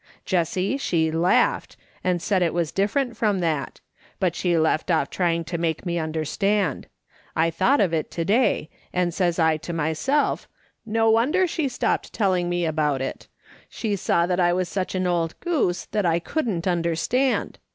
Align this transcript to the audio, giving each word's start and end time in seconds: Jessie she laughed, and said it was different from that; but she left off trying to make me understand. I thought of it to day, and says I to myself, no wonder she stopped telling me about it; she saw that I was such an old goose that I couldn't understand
Jessie 0.25 0.77
she 0.77 1.11
laughed, 1.11 1.77
and 2.03 2.19
said 2.23 2.41
it 2.41 2.55
was 2.55 2.71
different 2.71 3.15
from 3.15 3.37
that; 3.39 3.81
but 4.19 4.35
she 4.35 4.57
left 4.57 4.89
off 4.89 5.11
trying 5.11 5.43
to 5.43 5.59
make 5.59 5.85
me 5.85 5.99
understand. 5.99 6.87
I 7.35 7.51
thought 7.51 7.79
of 7.79 7.93
it 7.93 8.09
to 8.09 8.25
day, 8.25 8.71
and 8.91 9.13
says 9.13 9.37
I 9.37 9.57
to 9.57 9.73
myself, 9.73 10.47
no 10.87 11.11
wonder 11.11 11.45
she 11.45 11.69
stopped 11.69 12.11
telling 12.13 12.49
me 12.49 12.65
about 12.65 13.03
it; 13.03 13.27
she 13.69 13.95
saw 13.95 14.25
that 14.25 14.39
I 14.39 14.53
was 14.53 14.67
such 14.67 14.95
an 14.95 15.05
old 15.05 15.39
goose 15.39 15.85
that 15.85 16.07
I 16.07 16.17
couldn't 16.17 16.65
understand 16.67 17.59